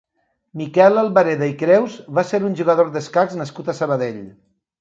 Miquel 0.61 0.97
Albareda 1.01 1.49
i 1.51 1.53
Creus 1.59 1.99
va 2.21 2.25
ser 2.31 2.41
un 2.49 2.57
jugador 2.63 2.93
d'escacs 2.97 3.39
nascut 3.43 3.71
a 3.75 3.81
Sabadell. 3.83 4.21